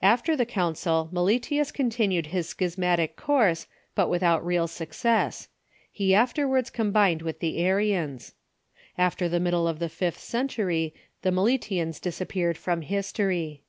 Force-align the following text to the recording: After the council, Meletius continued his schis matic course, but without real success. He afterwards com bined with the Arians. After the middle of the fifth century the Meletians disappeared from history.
After 0.00 0.34
the 0.34 0.46
council, 0.46 1.10
Meletius 1.12 1.70
continued 1.70 2.28
his 2.28 2.48
schis 2.54 2.76
matic 2.76 3.14
course, 3.14 3.66
but 3.94 4.08
without 4.08 4.42
real 4.42 4.66
success. 4.66 5.48
He 5.92 6.14
afterwards 6.14 6.70
com 6.70 6.94
bined 6.94 7.20
with 7.20 7.40
the 7.40 7.58
Arians. 7.58 8.32
After 8.96 9.28
the 9.28 9.38
middle 9.38 9.68
of 9.68 9.78
the 9.78 9.90
fifth 9.90 10.18
century 10.20 10.94
the 11.20 11.30
Meletians 11.30 12.00
disappeared 12.00 12.56
from 12.56 12.80
history. 12.80 13.64